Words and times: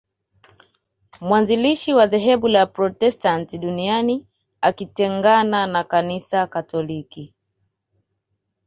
Mwanzilishi 1.21 1.93
wa 1.93 2.07
dhehebu 2.07 2.47
la 2.47 2.59
Waprotestant 2.59 3.59
duniani 3.59 4.27
akitengana 4.61 5.67
na 5.67 5.83
Kanisa 5.83 6.47
katoliki 6.47 7.35